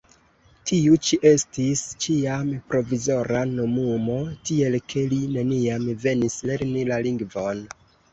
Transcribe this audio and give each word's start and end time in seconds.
Tiu 0.69 0.95
ĉi 1.07 1.17
estis 1.31 1.81
ĉiam 2.05 2.49
"provizora" 2.71 3.41
nomumo, 3.49 4.15
tiel 4.49 4.77
ke 4.95 5.03
li 5.11 5.19
neniam 5.35 5.85
venis 6.07 6.39
lerni 6.51 6.87
la 6.93 6.99
lingvon. 7.09 7.63